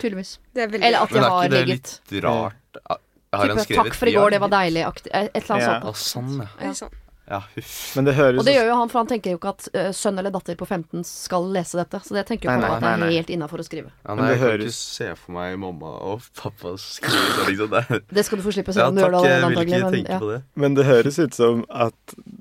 [0.00, 0.38] Tydeligvis.
[0.56, 2.00] Er Eller at de Men er ikke det ligget.
[2.12, 2.54] litt rart?
[2.90, 2.96] Ah,
[3.32, 5.96] Har han skrevet 'takk for i går, det var deilig', Et eller annet sånt.
[5.96, 6.48] Sånn, ja.
[6.66, 6.70] Ja.
[6.72, 6.90] sånn.
[7.28, 7.96] Ja, huff.
[7.96, 10.16] Men det høres Og det gjør jo han, for han tenker jo ikke at sønn
[10.16, 11.98] eller datter på 15 skal lese dette.
[12.06, 13.90] Så det tenker jo på nei, at det er helt innafor å skrive.
[14.06, 17.10] Ja, Men nei, det jeg kan høres- ikke se for meg mamma og pappa skrive
[17.34, 17.70] sånn, liksom.
[17.70, 19.90] Det Det skal du få slippe selv om du gjør det antagelig.
[19.90, 20.18] Men, ja.
[20.20, 20.42] på det.
[20.54, 21.94] Men det høres ut som at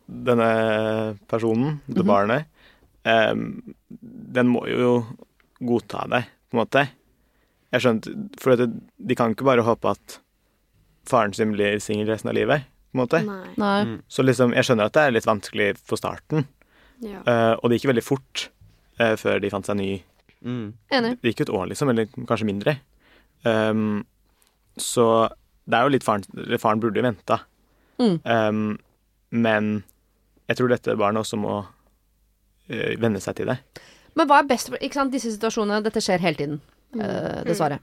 [0.08, 2.08] denne personen, det Mhm.
[2.08, 2.46] barnet, em,
[3.05, 4.91] den må jo
[5.62, 6.81] godta deg, på en måte.
[7.75, 10.17] Jeg skjønte, For at det, de kan ikke bare håpe at
[11.05, 13.21] faren sin blir singel resten av livet, på en måte.
[13.27, 13.77] Nei.
[13.85, 13.95] Mm.
[14.09, 16.47] Så liksom, jeg skjønner at det er litt vanskelig for starten.
[17.05, 17.21] Ja.
[17.27, 18.47] Uh, og det gikk veldig fort
[18.97, 19.91] uh, før de fant seg ny
[20.45, 20.74] Mm.
[20.93, 21.15] Enig.
[21.21, 22.77] Det gikk jo et år, liksom, eller kanskje mindre.
[23.45, 24.05] Um,
[24.77, 25.27] så
[25.65, 26.25] det er jo litt faren
[26.62, 27.39] Faren burde jo venta.
[28.01, 28.17] Mm.
[28.21, 28.65] Um,
[29.31, 29.71] men
[30.50, 31.63] jeg tror dette barnet også må
[32.67, 33.57] venne seg til det.
[34.15, 36.62] Men hva er best for Ikke sant, disse situasjonene Dette skjer hele tiden,
[36.98, 37.79] øh, dessverre.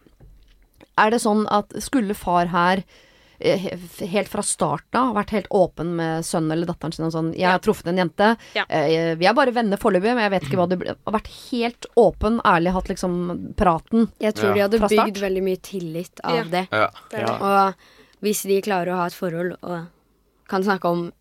[0.98, 2.82] Er det sånn at skulle far her
[3.40, 3.58] eh,
[4.12, 7.50] helt fra starten av vært helt åpen med sønnen eller datteren sin og sånn 'Jeg
[7.50, 8.36] har truffet en jente.
[8.54, 8.64] Ja.
[8.68, 11.50] eh, vi er bare venner foreløpig, men jeg vet ikke hva det blir.' Har vært
[11.50, 14.10] helt åpen, ærlig, hatt liksom praten.
[14.20, 14.68] Jeg tror Ja.
[14.68, 16.44] de hadde bygd veldig mye tillit av Ja.
[16.44, 16.68] det.
[16.70, 16.90] Ja.
[17.12, 17.18] Ja.
[17.26, 17.40] det.
[17.40, 17.74] Og
[18.22, 19.86] hvis de klarer å ha et forhold og
[20.48, 21.12] kan snakke om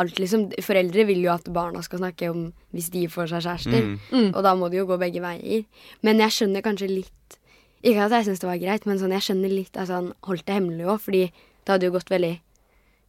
[0.00, 3.86] alt, liksom Foreldre vil jo at barna skal snakke om hvis de får seg kjærester.
[4.12, 4.30] Mm.
[4.34, 5.64] Og da må det jo gå begge veier.
[6.02, 7.38] Men jeg skjønner kanskje litt
[7.84, 10.46] Ikke at jeg syns det var greit, men sånn, jeg skjønner litt at han holdt
[10.48, 12.30] det hemmelig òg, fordi det hadde jo gått veldig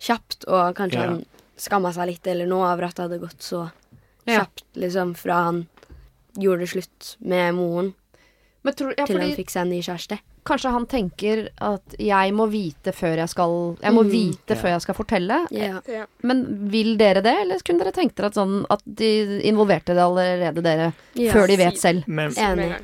[0.03, 1.05] kjapt, og kanskje Ja.
[1.13, 3.71] han skamma seg litt eller noe over at det hadde gått så
[4.27, 4.41] Ja.
[4.43, 5.67] kjapt, liksom, fra han
[6.35, 7.93] gjorde det slutt med moren
[8.65, 10.19] Men tror, ja, til fordi han fikk seg en ny kjæreste.
[10.45, 14.11] Kanskje han tenker at 'jeg må vite før jeg skal Jeg må Mm.
[14.11, 15.47] vite før jeg skal fortelle'.
[15.51, 15.79] Ja.
[15.87, 16.05] Ja.
[16.23, 19.97] Men vil dere det, eller kunne dere tenkt dere at, sånn, at de involverte det
[20.03, 21.31] allerede, dere, Ja.
[21.33, 22.07] før de vet selv?
[22.07, 22.75] Men Enig.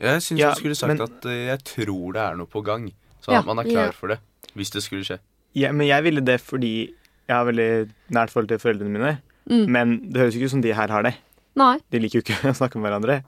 [0.00, 2.64] Jeg syns Ja, du skulle sagt men- at uh, jeg tror det er noe på
[2.64, 2.92] gang.
[3.22, 3.38] Så Ja.
[3.38, 3.90] at man er klar Ja.
[3.92, 4.18] for det.
[4.56, 5.18] Hvis det skulle skje.
[5.54, 6.88] ja, men jeg ville det fordi
[7.28, 9.18] jeg har veldig nært forhold til foreldrene mine.
[9.48, 9.68] Mm.
[9.68, 11.14] Men det høres ikke ut som de her har det.
[11.54, 11.78] Nei.
[11.90, 13.22] De liker jo ikke å snakke med hverandre.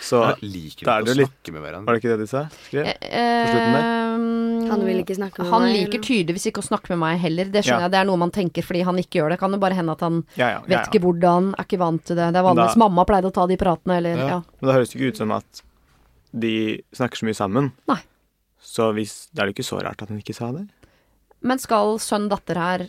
[0.00, 1.86] Så liker vi ikke det å snakke med hverandre.
[1.86, 2.42] var det ikke det de sa?
[2.68, 2.86] Skrev?
[2.86, 6.06] Eh, slutten eh, Han vil ikke snakke med Han meg, liker eller?
[6.08, 7.44] tydeligvis ikke å snakke med meg heller.
[7.52, 7.86] Det skjønner Ja.
[7.88, 7.90] jeg.
[7.94, 9.38] Det er noe man tenker fordi han ikke gjør det.
[9.40, 10.84] Kan jo bare hende at han Ja, ja, vet ja, ja.
[10.86, 12.32] ikke hvordan, er ikke vant til det.
[12.32, 14.28] Det er vanligvis da- mamma pleide å ta de pratene, eller ja.
[14.28, 14.42] Ja.
[14.60, 15.62] Men da høres det ikke ut som at
[16.38, 16.54] de
[16.92, 17.72] snakker så mye sammen.
[17.88, 18.00] Nei.
[18.60, 20.68] Så hvis, da er det ikke så rart at han ikke sa det.
[21.40, 22.88] Men skal sønn datter her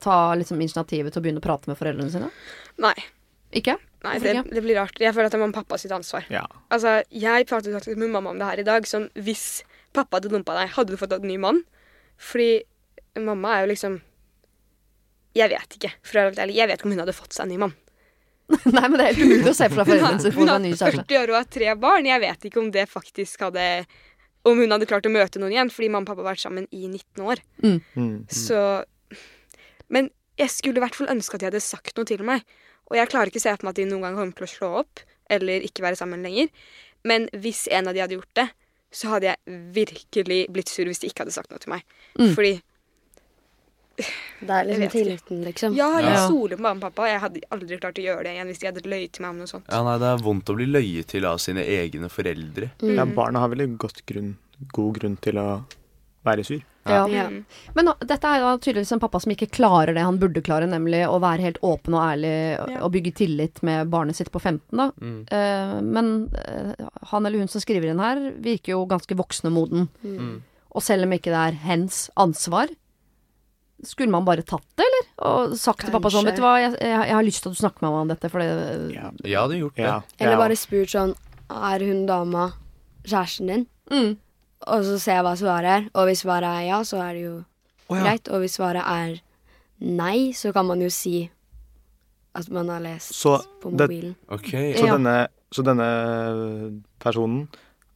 [0.00, 2.30] ta liksom initiativet til å begynne å prate med foreldrene sine?
[2.78, 2.94] Nei.
[3.52, 3.76] Ikke?
[4.06, 4.98] Nei, det, det blir rart.
[5.02, 6.26] Jeg føler at det er og pappa sitt ansvar.
[6.30, 6.44] Ja.
[6.70, 8.86] Altså, Jeg pratet faktisk med mamma om det her i dag.
[8.86, 9.64] Sånn, Hvis
[9.96, 11.64] pappa hadde dumpa deg, hadde du fått en ny mann?
[12.18, 12.62] Fordi
[13.18, 13.98] mamma er jo liksom
[15.38, 15.92] Jeg vet ikke.
[16.02, 17.60] For å være helt ærlig, jeg vet ikke om hun hadde fått seg en ny
[17.64, 17.74] mann.
[18.76, 20.52] Nei, men det er helt umulig å se for seg foreldrene sine få Hun seg
[20.54, 21.02] har en ny kjæreste.
[21.04, 22.08] 40 år og har tre barn.
[22.08, 23.66] Jeg vet ikke om det faktisk hadde
[24.48, 26.70] Om hun hadde klart å møte noen igjen, fordi mamma og pappa har vært sammen
[26.70, 27.42] i 19 år.
[27.66, 28.22] Mm.
[28.30, 28.62] Så
[29.90, 30.08] Men
[30.38, 32.46] jeg skulle i hvert fall ønske at de hadde sagt noe til meg.
[32.90, 34.52] Og jeg klarer ikke å se for meg at de noen gang kommer til å
[34.52, 36.48] slå opp eller ikke være sammen lenger.
[37.04, 38.48] Men hvis en av de hadde gjort det,
[38.90, 41.82] så hadde jeg virkelig blitt sur hvis de ikke hadde sagt noe til meg.
[42.18, 42.32] Mm.
[42.34, 42.54] Fordi
[43.98, 45.74] Det er liksom tilliten, liksom.
[45.74, 46.26] ja, jeg Ja.
[46.28, 47.08] stoler på mamma og pappa.
[47.10, 49.38] Jeg hadde aldri klart å gjøre det igjen hvis de hadde løyet til meg om
[49.38, 49.64] noe sånt.
[49.68, 52.70] Ja, nei, Det er vondt å bli løyet til av sine egne foreldre.
[52.80, 53.14] ja, Mm.
[53.14, 54.36] barna har veldig godt grunn,
[54.72, 55.64] god grunn til å
[56.24, 56.62] være sur.
[56.88, 57.06] Ja.
[57.08, 57.26] Ja.
[57.28, 57.44] Mm.
[57.74, 61.04] Men nå, dette er tydeligvis en pappa som ikke klarer det han burde klare, nemlig
[61.08, 62.80] å være helt åpen og ærlig og- Ja.
[62.84, 64.90] og bygge tillit med barnet sitt på 15, da.
[65.00, 65.26] Mm.
[65.32, 69.52] Uh, men uh, han eller hun som skriver inn her, virker jo ganske voksen og
[69.52, 69.88] moden.
[70.04, 70.42] Mm.
[70.72, 72.68] Og selv om ikke det er hens ansvar,
[73.84, 75.04] skulle man bare tatt det, eller?
[75.28, 77.54] Og sagt til pappa sånn, vet du hva, jeg, jeg, jeg har lyst til at
[77.56, 79.10] du snakker med meg om dette, for det Ja.
[79.22, 79.84] Jeg hadde gjort det.
[79.86, 81.14] Ja, Eller bare spurt sånn
[81.48, 82.48] Er hun dama
[83.04, 83.66] kjæresten din?
[83.90, 84.16] mm.
[84.68, 85.88] Og så ser jeg hva svaret er.
[85.94, 87.34] Og hvis svaret er ja, så er det jo
[87.88, 88.02] oh, ja.
[88.04, 88.28] greit.
[88.28, 89.18] Og hvis svaret er
[89.80, 91.30] nei, så kan man jo si
[92.38, 94.14] at man har lest Så på det- mobilen.
[94.28, 94.92] Så, Ja.
[94.96, 95.16] denne,
[95.50, 95.88] så denne
[97.00, 97.48] personen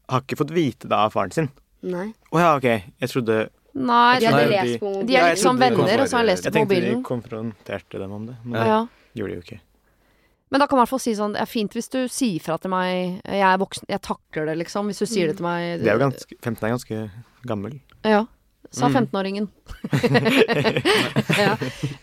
[0.09, 1.51] har ikke fått vite det av faren sin.
[1.83, 2.13] Nei.
[2.33, 2.63] Å ja, OK.
[3.01, 5.77] Jeg trodde Nei, De de, hadde Nei, lest de- er jeg litt som trodde det
[5.77, 6.69] kom venner, og så har han lest på mobilen.
[6.69, 8.81] Jeg tenkte de konfronterte dem om det, men Ja.
[9.15, 9.61] det gjorde de jo ikke.
[10.53, 12.43] Men da kan man i hvert fall si sånn Det er fint hvis du sier
[12.45, 14.91] fra til meg Jeg er voksen, jeg takler det, liksom.
[14.93, 15.81] Hvis du sier det til meg.
[15.81, 16.99] Det er jo ganske, 15 er ganske
[17.49, 17.79] gammel.
[18.05, 18.23] Ja.
[18.73, 18.95] Sa Mm.
[18.97, 19.47] 15-åringen.
[21.45, 21.57] ja.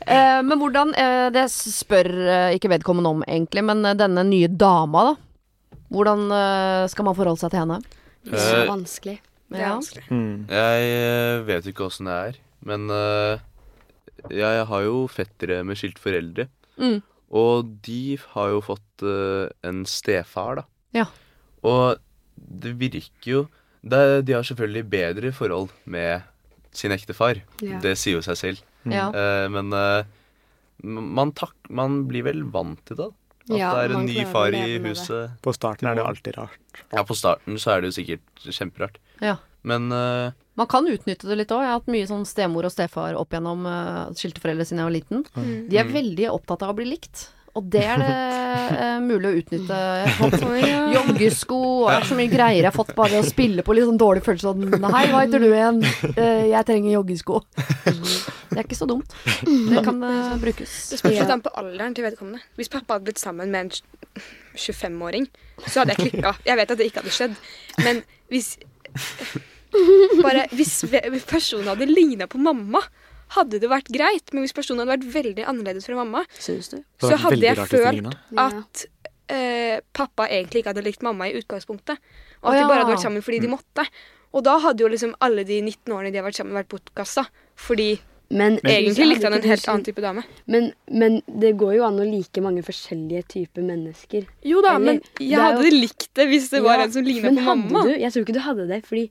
[0.06, 4.50] eh, men hvordan eh, Det spør eh, ikke vedkommende om, egentlig, men eh, denne nye
[4.52, 5.16] dama, da.
[5.90, 7.80] Hvordan eh, skal man forholde seg til henne?
[8.30, 9.18] Så Eh, vanskelig.
[9.50, 9.72] Det er Ja.
[9.80, 10.04] vanskelig.
[10.14, 10.46] Mm.
[10.54, 12.38] Jeg eh, vet ikke åssen det er,
[12.70, 13.40] men eh,
[14.36, 16.46] jeg har jo fettere med skilt foreldre.
[16.78, 17.00] Mm.
[17.30, 20.65] Og de har jo fått uh, en stefar, da.
[20.98, 21.06] Ja.
[21.68, 22.00] Og
[22.39, 23.42] det virker jo
[23.86, 26.26] det, De har selvfølgelig bedre forhold med
[26.76, 27.42] sin ektefar.
[27.63, 27.80] Ja.
[27.84, 28.65] Det sier jo seg selv.
[28.84, 28.96] Mm.
[28.96, 29.08] Ja.
[29.13, 30.04] Uh, men uh,
[30.84, 33.10] man, tak, man blir vel vant til det.
[33.50, 35.38] At Ja, det er en ny far i huset.
[35.42, 36.84] På starten er det jo alltid rart.
[36.94, 39.00] Ja, på starten så er det jo sikkert kjemperart.
[39.26, 39.39] Ja.
[39.68, 41.63] Men eh, Man kan utnytte det litt òg.
[41.63, 44.89] Jeg har hatt mye sånn stemor og stefar opp gjennom uh, skilte foreldre siden jeg
[44.89, 45.28] var liten.
[45.36, 45.52] Mm.
[45.72, 47.30] De er veldig opptatt av å bli likt.
[47.58, 48.10] Og det er det
[48.84, 49.78] eh, mulig å utnytte.
[50.00, 50.43] Jeg har fått
[50.93, 54.00] joggesko og er så mye greier jeg har fått bare å spille på litt sånn
[54.00, 55.82] dårlig følelse sånn Hei, hva heter du igjen?
[56.13, 57.41] Eh, jeg trenger joggesko.
[57.56, 59.15] Det er ikke så dumt.
[59.43, 60.76] Det kan eh, brukes.
[60.93, 62.43] Det spørs litt an på alderen til vedkommende.
[62.60, 64.26] Hvis pappa hadde blitt sammen med en
[64.60, 65.30] 25-åring,
[65.65, 66.36] så hadde jeg klikka.
[66.48, 67.39] Jeg vet at det ikke hadde skjedd,
[67.86, 68.58] men hvis
[70.26, 70.80] Bare hvis
[71.30, 72.82] personen hadde ligna på mamma,
[73.36, 74.34] hadde det vært greit.
[74.34, 76.80] Men hvis personen hadde vært veldig annerledes fra mamma, Syns du?
[77.02, 78.86] Så hadde jeg følt at
[79.30, 82.02] eh, pappa egentlig ikke hadde likt mamma i utgangspunktet.
[82.42, 82.70] Og at de ja.
[82.70, 83.86] bare hadde vært sammen fordi de måtte.
[84.36, 87.26] Og da hadde jo liksom alle de 19 årene de har vært sammen, vært bortkasta.
[87.60, 87.92] Fordi
[88.30, 90.24] Men, egentlig likte han en helt annen type dame.
[90.46, 94.28] Men, men det går jo an å like mange forskjellige typer mennesker.
[94.46, 97.08] Jo da, Eller, men jeg hadde jo- likt det hvis det var Ja, en som
[97.08, 97.88] ligna på mamma.
[97.90, 99.10] Du, jeg tror ikke du hadde det, fordi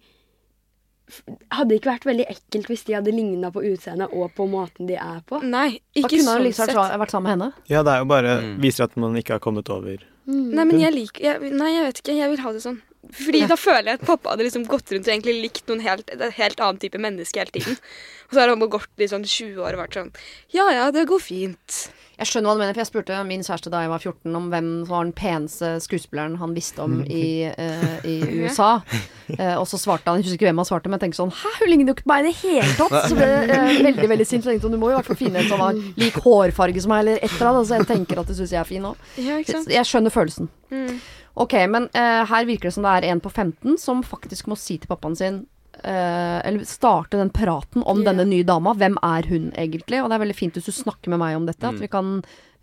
[1.55, 4.87] Hadde det ikke vært veldig ekkelt hvis de hadde ligna på utseendet og på måten
[4.91, 5.41] de er på?
[5.43, 6.77] Nei, Da ikke kunne han sånn liksom sett.
[6.77, 7.53] vært, vært sammen med henne.
[7.73, 8.61] Ja, det er jo bare Mm.
[8.61, 12.01] Viser at man ikke har kommet over Nei, men jeg liker jeg, Nei, jeg vet
[12.03, 12.17] ikke.
[12.19, 12.83] Jeg vil ha det sånn.
[13.09, 16.11] Fordi da føler jeg at pappa hadde liksom gått rundt og egentlig likt noen helt,
[16.13, 17.79] en helt annen type menneske hele tiden.
[18.29, 20.11] Og så har han bare gått i sånn 20 år og vært sånn
[20.53, 21.79] Ja ja, det går fint.
[22.19, 24.49] Jeg skjønner hva du mener, for jeg spurte min kjæreste da jeg var 14 om
[24.51, 28.81] hvem som var den peneste skuespilleren han visste om i, uh, i USA.
[29.29, 31.35] Uh, og så svarte han, jeg husker ikke hvem han svarte, men jeg tenkte sånn
[31.37, 32.97] Hæ, hun ligner jo ikke på meg i det hele tatt!
[33.07, 34.43] Så ble jeg uh, veldig veldig sint.
[34.43, 36.83] Så tenkte sånn, du må jo i hvert fall finne en som har lik hårfarge
[36.83, 37.71] som meg, eller et eller annet.
[37.71, 39.07] Så jeg tenker at du syns jeg er fin òg.
[39.19, 40.51] Jeg skjønner følelsen.
[40.75, 40.99] Mm.
[41.39, 44.57] Ok, men eh, her virker det som det er en på 15 som faktisk må
[44.59, 45.45] si til pappaen sin
[45.85, 48.11] eh, Eller starte den praten om yeah.
[48.13, 48.75] denne nye dama.
[48.75, 50.03] Hvem er hun egentlig?
[50.03, 51.63] Og det er veldig fint hvis du snakker med meg om dette.
[51.67, 51.81] At Mm.
[51.81, 52.11] vi kan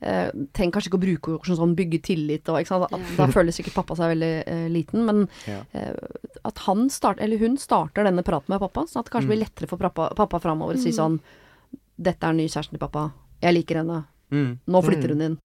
[0.05, 2.87] uh, Trenger kanskje ikke å bruke ord som sånn bygge tillit og ikke sant.
[2.91, 5.05] At, Da føler sikkert pappa seg veldig uh, liten.
[5.07, 5.93] Men eh,
[6.45, 9.41] at han start, eller hun starter denne praten med pappa, sånn at det kanskje blir
[9.45, 11.19] lettere for pappa, pappa framover å si sånn
[11.97, 13.05] Dette er den nye kjæresten til pappa.
[13.41, 14.01] Jeg liker henne.
[14.35, 14.49] mm.
[14.67, 15.37] Nå flytter hun inn.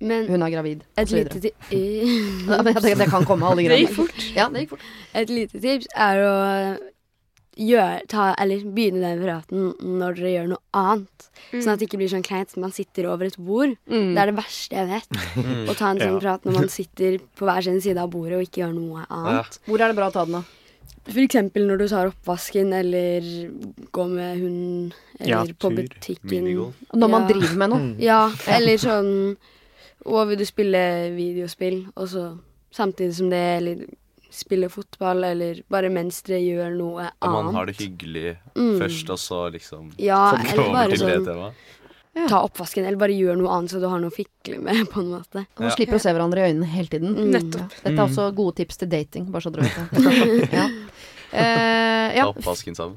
[0.00, 0.84] Men Hun er gravid.
[0.96, 1.52] et lite, videre.
[1.68, 1.80] ti
[2.48, 3.88] Ja, men det, det kan komme, alle Det greiene.
[3.88, 4.20] gikk fort.
[4.36, 4.84] Ja, det gikk fort.
[5.12, 6.34] et lite tips er å
[7.58, 11.24] gjøre, ta, eller begynne den praten når dere gjør noe annet.
[11.50, 11.60] Mm.
[11.62, 13.74] Sånn at det ikke blir sånn kleint som man sitter over et bord.
[13.90, 14.12] Mm.
[14.14, 15.18] Det er det verste jeg vet.
[15.68, 16.20] Å ta en sånn Ja.
[16.22, 19.58] prat når man sitter på hver sin side av bordet og ikke gjør noe annet.
[19.66, 20.42] Hvor er det bra å ta den, da?
[21.08, 23.22] For eksempel når du tar oppvasken, eller
[23.96, 26.30] går med hunden, eller Ja, på tur, butikken.
[26.30, 26.74] Minigolf.
[26.94, 27.28] Når man Ja.
[27.28, 27.78] driver med noe.
[27.78, 27.96] Mm.
[28.10, 29.36] Ja, eller sånn
[30.06, 32.38] Og vil du spille videospill, og så
[32.72, 33.86] samtidig som det, eller
[34.30, 37.14] spille fotball, eller bare mens dere gjør noe annet.
[37.22, 38.78] At man har det hyggelig Mm.
[38.80, 41.52] først, og så liksom Ja, eller bare sånn
[42.28, 45.00] ta oppvasken, eller bare gjør noe annet så du har noe å fikle med, på
[45.00, 45.44] en måte.
[45.54, 45.74] Og man Ja.
[45.76, 47.14] slipper å se hverandre i øynene hele tiden.
[47.14, 47.30] Mm.
[47.30, 47.74] Nettopp.
[47.84, 50.48] Dette er også gode tips til dating, bare så dere vet det.
[50.58, 50.68] Ja.
[51.30, 52.96] Eh, Ta oppvasken sammen.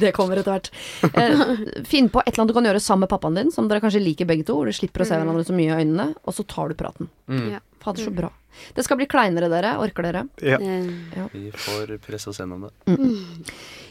[0.00, 0.70] det kommer etter hvert.
[1.02, 3.82] Eh, finn på et eller annet du kan gjøre sammen med pappaen din, som dere
[3.82, 5.24] kanskje liker begge to, hvor du slipper å se Mm.
[5.26, 7.08] hverandre så mye i øynene, og så tar du praten.
[7.28, 7.50] Mm.
[7.52, 7.58] Ja.
[7.82, 8.30] Fader, så bra.
[8.74, 9.76] Det skal bli kleinere, dere.
[9.82, 10.26] Orker dere?
[10.42, 10.58] Ja.
[10.60, 11.28] ja.
[11.32, 12.94] Vi får presse oss gjennom det.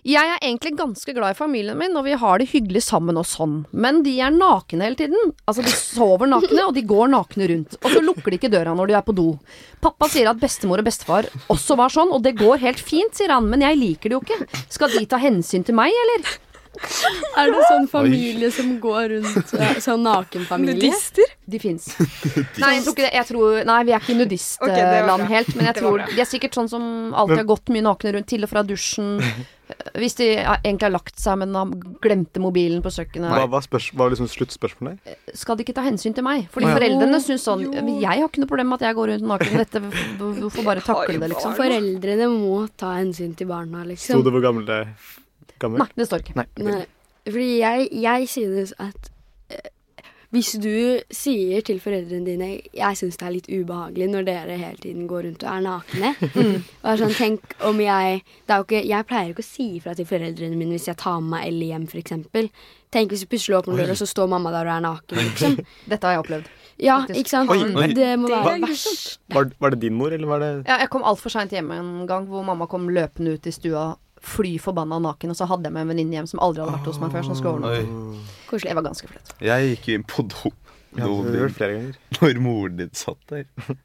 [0.03, 3.23] Jeg er egentlig ganske glad i familien min, og vi har det hyggelig sammen og
[3.29, 3.61] sånn.
[3.71, 5.31] Men de er nakne hele tiden.
[5.47, 7.77] Altså, de sover nakne, og de går nakne rundt.
[7.79, 9.29] Og så lukker de ikke døra når de er på do.
[9.83, 13.31] Pappa sier at bestemor og bestefar også var sånn, og det går helt fint, sier
[13.31, 13.47] han.
[13.51, 14.65] Men jeg liker det jo ikke.
[14.75, 16.35] Skal de ta hensyn til meg, eller?
[16.73, 20.79] Er det sånn familie som går rundt eh, Sånn nakenfamilie?
[20.79, 21.33] Nudister?
[21.45, 21.91] De fins.
[22.61, 23.11] Nei, jeg tror ikke det.
[23.13, 25.17] Jeg tror, nei, vi er ikke i nudistland bra.
[25.29, 28.29] helt, men jeg tror de er sikkert sånn som alltid har gått mye nakne rundt,
[28.31, 29.19] til og fra dusjen.
[29.97, 33.31] Hvis de egentlig har lagt seg, men glemte mobilen på kjøkkenet.
[33.31, 35.15] Hva var, spørs, hva var liksom sluttspørsmålet?
[35.39, 36.45] skal de ikke ta hensyn til meg?
[36.53, 36.75] Fordi ja.
[36.77, 37.81] foreldrene syns sånn Jo.
[38.03, 39.57] Jeg har ikke noe problem med at jeg går rundt naken.
[39.63, 39.81] Dette
[40.19, 41.57] Du får bare takle det, liksom.
[41.57, 44.25] Foreldrene må ta hensyn til barna, Sto liksom.
[44.27, 44.81] det hvor gammel det
[45.59, 45.83] gammel?
[45.83, 46.35] Nei, det står ikke.
[46.39, 46.47] Nei.
[46.57, 46.69] okay.
[46.69, 46.85] Nei,
[47.29, 49.09] fordi jeg, jeg synes at
[49.53, 49.69] eh,
[50.33, 50.73] hvis du
[51.13, 55.27] sier til foreldrene dine Jeg syns det er litt ubehagelig når dere hele tiden går
[55.27, 56.13] rundt og er nakne.
[56.81, 59.67] Og er sånn, tenk om jeg det er jo ikke, Jeg pleier ikke å si
[59.77, 62.49] ifra til foreldrene mine hvis jeg tar med meg Ellie hjem, f.eks.
[62.93, 65.21] Tenk hvis du pusler opp noen døra, og så står mamma der og er naken.
[65.21, 65.55] Liksom.
[65.91, 66.49] Dette har jeg opplevd.
[66.81, 67.53] Ja, ikke sant?
[67.53, 67.87] Oi, oi.
[67.93, 69.19] Det må være er verst.
[69.33, 72.07] Var, var det din mor, eller var det Ja, jeg kom altfor seint hjemme en
[72.09, 73.91] gang hvor mamma kom løpende ut i stua
[74.23, 76.91] fly forbanna naken, og så hadde jeg med en venninne hjem som aldri hadde vært
[76.91, 77.71] hos meg før, som skulle.
[78.49, 78.71] Koselig.
[78.71, 79.33] Jeg var ganske flaut.
[79.43, 80.53] Jeg gikk inn på do
[80.93, 81.07] Ja,
[82.21, 83.47] når moren din satt der.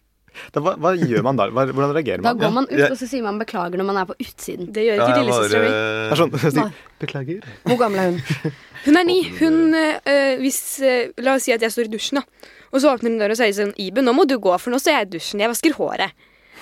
[0.54, 1.48] Da, hva, hva gjør man da?
[1.50, 2.36] Hva, hvordan reagerer man?
[2.36, 2.88] Da går man ut, Ja.
[2.92, 4.68] og så sier man beklager når man er på utsiden.
[4.70, 6.52] Det gjør ikke Jeg lillesøstera mi.
[6.54, 7.48] Sånn, Beklager.
[7.66, 8.52] Hvor gammel er hun?
[8.84, 9.16] Hun er ni.
[9.40, 12.46] Hun, øh, hvis, øh, la oss si at jeg står i dusjen, da.
[12.70, 14.78] Og så åpner hun døra og sier sånn Iben, nå må du gå, for nå
[14.78, 15.42] står jeg i dusjen.
[15.42, 16.14] Jeg vasker håret.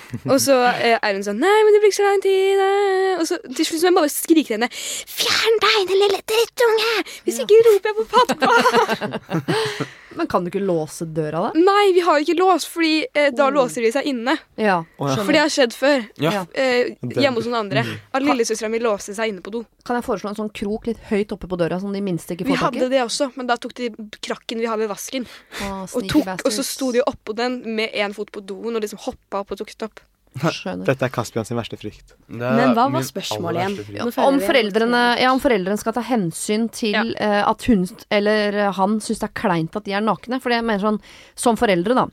[0.31, 2.63] Og så eh, er hun sånn Nei, men det blir ikke så lang tid.
[2.63, 3.13] eh».
[3.17, 4.71] Og så til slutt må jeg bare skrike til henne.
[5.17, 6.91] Fjern deg, din lille drittunge!
[7.27, 8.47] Hvis ikke roper jeg på pappa.
[10.17, 11.61] Men kan du ikke låse døra, da?
[11.61, 14.33] Nei, vi har ikke lås, fordi eh, da låser de seg inne.
[14.59, 14.79] Ja.
[14.97, 15.17] Oh, ja.
[15.21, 16.07] For det har skjedd før.
[16.23, 16.43] Ja.
[16.57, 17.85] Eh, hjemme hos noen andre.
[18.11, 19.63] At lillesøstera mi låste seg inne på do.
[19.87, 22.49] Kan jeg foreslå en sånn krok litt høyt oppe på døra, som de minste ikke
[22.49, 22.79] får tak i?
[22.79, 25.27] Vi hadde det også, men da tok de krakken vi har ved vasken,
[25.61, 28.83] Å, og, tok, og så sto de oppå den med én fot på doen og
[28.83, 30.03] liksom hoppa opp og tok stopp.
[30.39, 30.85] Skjønner.
[30.85, 32.13] Dette er Caspian sin verste frykt.
[32.29, 34.17] Det er Men hva var spørsmålet igjen?
[34.17, 37.03] Om foreldrene, ja, om foreldrene skal ta hensyn til Ja.
[37.03, 40.41] uh, at hun eller han syns det er kleint at de er nakne.
[40.41, 40.99] For jeg mener sånn,
[41.35, 42.07] som foreldre, da.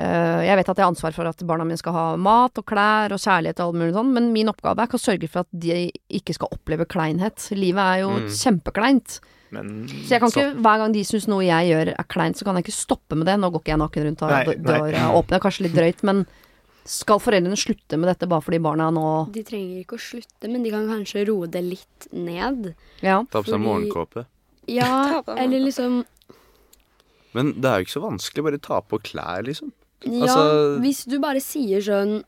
[0.00, 2.64] eh, jeg vet at jeg har ansvar for at barna mine skal ha mat og
[2.64, 5.40] klær og kjærlighet og alt mulig sånn, men min oppgave er ikke å sørge for
[5.44, 7.50] at de ikke skal oppleve kleinhet.
[7.52, 8.30] Livet er jo Mm.
[8.32, 9.20] kjempekleint.
[9.52, 12.44] Men Så jeg kan ikke, hver gang de syns noe jeg gjør er kleint, så
[12.44, 13.34] kan jeg ikke stoppe med det.
[13.40, 16.24] Nå går ikke jeg naken rundt og døra åpner, kanskje litt drøyt, men
[16.88, 20.62] skal foreldrene slutte med dette bare fordi barna nå De trenger ikke å slutte, men
[20.64, 22.72] de kan kanskje roe det litt ned.
[23.04, 23.20] Ja.
[23.30, 24.24] Ta på seg morgenkåpe.
[24.70, 26.04] Ja, eller liksom
[27.36, 28.44] Men det er jo ikke så vanskelig.
[28.48, 29.72] Bare ta på klær, liksom.
[30.04, 32.22] Ja, Altså- hvis du bare sier sånn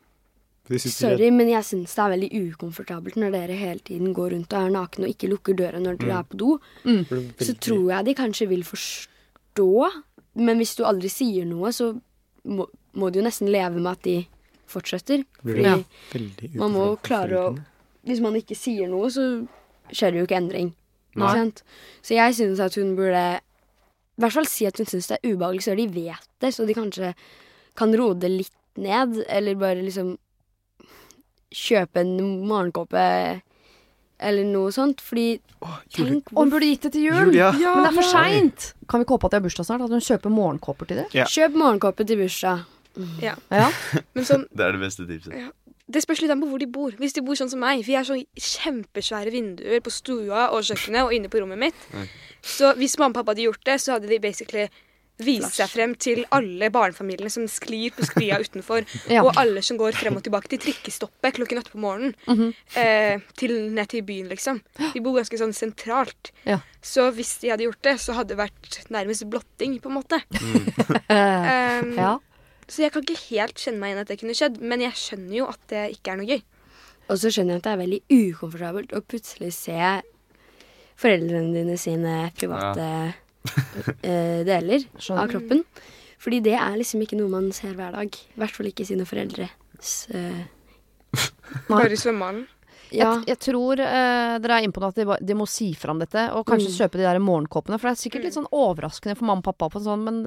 [0.78, 4.68] Sorry, men jeg syns det er veldig ukomfortabelt når dere hele tiden går rundt og
[4.68, 6.52] er nakne og ikke lukker døra når dere er på do.
[6.86, 7.02] Mm.
[7.42, 9.90] Så tror jeg de kanskje vil forstå.
[10.38, 11.90] Men hvis du aldri sier noe, så
[12.46, 14.16] må, må du jo nesten leve med at de
[14.72, 15.24] fortsetter.
[15.44, 17.50] Det man må klare å.
[18.08, 19.26] Hvis man ikke sier noe, så
[19.92, 20.72] skjer det jo ikke endring.
[21.14, 21.28] Nei.
[21.28, 21.62] Ikke sant?
[22.02, 25.32] Så jeg syns at hun burde i hvert fall si at hun syns det er
[25.32, 26.50] ubehagelig, så de vet det.
[26.56, 27.12] Så de kanskje
[27.78, 30.14] kan roe det litt ned, eller bare liksom
[31.52, 32.12] kjøpe en
[32.48, 33.06] morgenkåpe
[34.22, 35.02] eller noe sånt.
[35.04, 35.40] Fordi
[35.94, 37.18] tenk Og hun burde gitt det til jul!
[37.28, 37.50] Julia.
[37.60, 37.74] ja.
[37.76, 38.68] Men det er for seint!
[38.88, 39.84] Kan vi ikke håpe at det er bursdag snart?
[39.86, 41.08] At hun kjøper morgenkåper til det?
[41.16, 41.26] Ja.
[41.28, 42.64] Kjøp morgenkåpe til bursdag.
[43.22, 43.34] Ja.
[44.14, 45.52] Men sånn, Det er det beste tipset.
[45.92, 46.90] det spørs litt an på hvor de bor.
[47.00, 50.62] Hvis de bor sånn som meg, for jeg har sånn kjempesvære vinduer på stua og
[50.64, 51.74] kjøkkenet og inne på rommet mitt.
[51.94, 52.06] Nei.
[52.42, 54.68] Så hvis mamma og pappa hadde gjort det, så hadde de basically
[55.22, 59.20] vist seg frem til alle barnefamiliene som sklir på sklia utenfor, Ja.
[59.22, 62.14] og alle som går frem og tilbake til trikkestoppet klokken åtte på morgenen.
[62.26, 62.54] Mhm.
[62.74, 64.62] eh, til, ned til byen, liksom.
[64.94, 66.32] De bor ganske sånn sentralt.
[66.46, 66.58] Ja.
[66.82, 70.22] Så hvis de hadde gjort det, så hadde det vært nærmest blotting, på en måte.
[71.08, 72.18] Eh, Um, ja.
[72.70, 75.36] Så jeg kan ikke helt kjenne meg igjen at det kunne skjedd, men jeg skjønner
[75.36, 76.42] jo at det ikke er noe gøy.
[77.10, 79.78] Og så skjønner jeg at det er veldig ukomfortabelt å plutselig se
[81.02, 84.14] foreldrene dine sine private ja.
[84.46, 85.24] deler Skjønner.
[85.24, 85.64] av kroppen.
[86.22, 88.14] Fordi det er liksom ikke noe man ser hver dag.
[88.14, 90.42] I hvert fall ikke sine foreldres uh.
[91.68, 92.46] Bare svømmehallen.
[92.90, 93.14] Ja.
[93.22, 96.00] Jeg, jeg tror uh, dere er inne på noe at de, de må si fram
[96.02, 96.76] dette, og kanskje Mm.
[96.82, 97.78] kjøpe de der morgenkåpene.
[97.80, 100.18] For det er sikkert litt sånn overraskende for mamma og pappa, på en sånn, men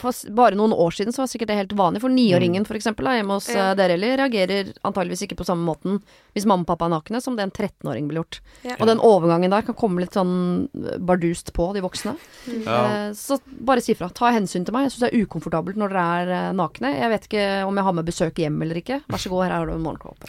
[0.00, 2.00] for bare noen år siden så var det sikkert det helt vanlig.
[2.00, 3.70] For niåringen for eksempel, da, hjemme hos Ja.
[3.72, 6.00] eh, dere, eller reagerer antageligvis ikke på samme måten
[6.36, 8.40] hvis mamma og pappa er nakne, som det en 13-åring ville gjort.
[8.64, 8.76] Ja.
[8.80, 12.16] Og den overgangen der kan komme litt sånn eh, bardust på de voksne.
[12.64, 13.10] Ja.
[13.10, 14.08] Uh, Så bare si fra.
[14.12, 14.86] Ta hensyn til meg.
[14.88, 16.94] Jeg syns det er ukomfortabelt når dere er uh, nakne.
[16.96, 19.02] Jeg vet ikke om jeg har med besøk hjem eller ikke.
[19.08, 20.26] Vær så god, her har du en morgenkåpe.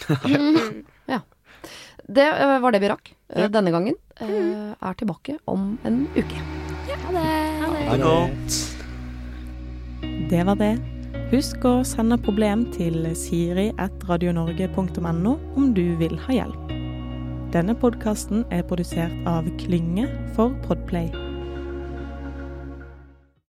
[1.13, 1.21] ja.
[2.07, 3.47] Det eh, var det vi rakk eh, Ja.
[3.51, 3.95] denne gangen.
[4.21, 4.73] Mm.
[4.81, 6.35] Er tilbake om en uke.
[6.87, 6.95] Ja.
[7.03, 7.27] Ha det.
[7.59, 8.75] Ha Det godt.
[10.29, 10.77] Det var det.
[11.31, 16.67] Husk å sende problem til siri.radionorge.no om du vil ha hjelp.
[17.51, 21.26] Denne podkasten er produsert av Klynge for Podplay.